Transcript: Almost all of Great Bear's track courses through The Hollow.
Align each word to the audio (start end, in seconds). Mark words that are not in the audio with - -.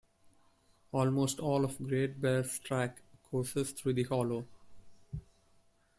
Almost 0.93 1.39
all 1.39 1.63
of 1.63 1.77
Great 1.77 2.19
Bear's 2.19 2.57
track 2.57 3.03
courses 3.29 3.69
through 3.73 3.93
The 3.93 4.05
Hollow. 4.05 4.47